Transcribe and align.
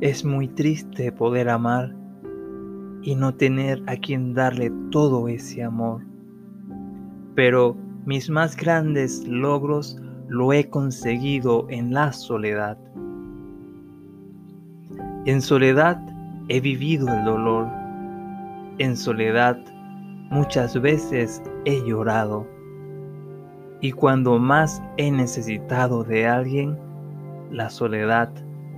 Es 0.00 0.24
muy 0.24 0.46
triste 0.46 1.10
poder 1.10 1.48
amar 1.48 1.92
y 3.02 3.16
no 3.16 3.34
tener 3.34 3.82
a 3.88 3.96
quien 3.96 4.32
darle 4.32 4.72
todo 4.92 5.26
ese 5.26 5.64
amor. 5.64 6.02
Pero 7.34 7.76
mis 8.06 8.30
más 8.30 8.56
grandes 8.56 9.26
logros 9.26 10.00
lo 10.28 10.52
he 10.52 10.70
conseguido 10.70 11.66
en 11.68 11.92
la 11.92 12.12
soledad. 12.12 12.78
En 15.24 15.42
soledad 15.42 16.00
he 16.48 16.60
vivido 16.60 17.08
el 17.08 17.24
dolor. 17.24 17.66
En 18.78 18.96
soledad 18.96 19.58
muchas 20.30 20.80
veces 20.80 21.42
he 21.64 21.84
llorado. 21.84 22.46
Y 23.80 23.90
cuando 23.90 24.38
más 24.38 24.80
he 24.96 25.10
necesitado 25.10 26.04
de 26.04 26.28
alguien, 26.28 26.78
la 27.50 27.68
soledad 27.68 28.30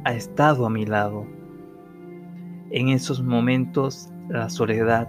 ha 0.05 0.13
estado 0.13 0.67
a 0.67 0.71
mi 0.71 0.87
lado. 0.87 1.27
En 2.71 2.89
esos 2.89 3.23
momentos 3.23 4.11
la 4.29 4.49
soledad 4.49 5.09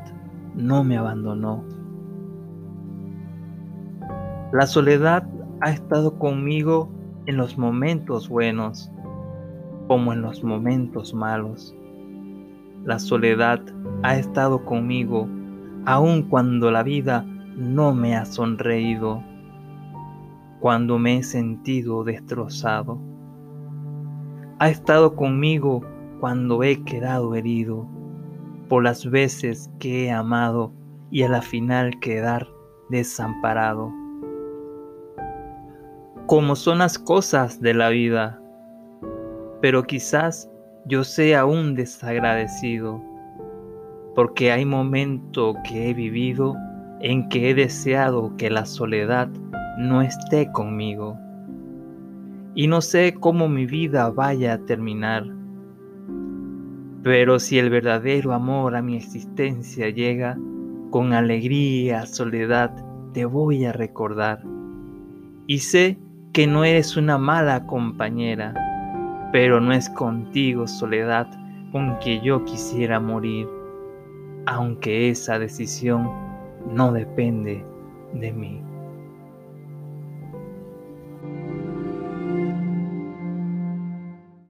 no 0.55 0.83
me 0.83 0.97
abandonó. 0.97 1.63
La 4.51 4.65
soledad 4.65 5.27
ha 5.61 5.71
estado 5.71 6.17
conmigo 6.17 6.91
en 7.25 7.37
los 7.37 7.57
momentos 7.57 8.27
buenos 8.27 8.91
como 9.87 10.11
en 10.13 10.21
los 10.21 10.43
momentos 10.43 11.13
malos. 11.13 11.75
La 12.83 12.99
soledad 12.99 13.61
ha 14.03 14.17
estado 14.17 14.65
conmigo 14.65 15.27
aun 15.85 16.23
cuando 16.23 16.71
la 16.71 16.83
vida 16.83 17.25
no 17.55 17.93
me 17.93 18.15
ha 18.15 18.25
sonreído, 18.25 19.23
cuando 20.59 20.99
me 20.99 21.17
he 21.17 21.23
sentido 21.23 22.03
destrozado. 22.03 23.10
Ha 24.61 24.69
estado 24.69 25.15
conmigo 25.15 25.81
cuando 26.19 26.61
he 26.61 26.83
quedado 26.83 27.33
herido 27.33 27.87
por 28.69 28.83
las 28.83 29.09
veces 29.09 29.71
que 29.79 30.05
he 30.05 30.11
amado 30.11 30.71
y 31.09 31.23
a 31.23 31.29
la 31.29 31.41
final 31.41 31.99
quedar 31.99 32.47
desamparado. 32.91 33.91
Como 36.27 36.55
son 36.55 36.77
las 36.77 36.99
cosas 36.99 37.59
de 37.59 37.73
la 37.73 37.89
vida, 37.89 38.39
pero 39.63 39.81
quizás 39.81 40.47
yo 40.85 41.03
sea 41.03 41.45
un 41.45 41.73
desagradecido, 41.73 43.01
porque 44.13 44.51
hay 44.51 44.63
momentos 44.63 45.55
que 45.67 45.89
he 45.89 45.95
vivido 45.95 46.55
en 46.99 47.27
que 47.29 47.49
he 47.49 47.55
deseado 47.55 48.37
que 48.37 48.51
la 48.51 48.67
soledad 48.67 49.27
no 49.79 50.03
esté 50.03 50.51
conmigo. 50.51 51.17
Y 52.53 52.67
no 52.67 52.81
sé 52.81 53.15
cómo 53.19 53.47
mi 53.47 53.65
vida 53.65 54.09
vaya 54.09 54.53
a 54.53 54.65
terminar. 54.65 55.25
Pero 57.03 57.39
si 57.39 57.57
el 57.57 57.69
verdadero 57.69 58.33
amor 58.33 58.75
a 58.75 58.81
mi 58.81 58.97
existencia 58.97 59.89
llega, 59.89 60.37
con 60.91 61.13
alegría, 61.13 62.05
soledad, 62.05 62.71
te 63.13 63.25
voy 63.25 63.65
a 63.65 63.71
recordar. 63.71 64.43
Y 65.47 65.59
sé 65.59 65.97
que 66.33 66.47
no 66.47 66.63
eres 66.63 66.97
una 66.97 67.17
mala 67.17 67.65
compañera, 67.65 68.53
pero 69.31 69.59
no 69.59 69.73
es 69.73 69.89
contigo, 69.89 70.67
soledad, 70.67 71.27
con 71.71 71.97
que 71.99 72.19
yo 72.21 72.43
quisiera 72.43 72.99
morir, 72.99 73.47
aunque 74.45 75.09
esa 75.09 75.39
decisión 75.39 76.09
no 76.73 76.91
depende 76.91 77.65
de 78.13 78.33
mí. 78.33 78.61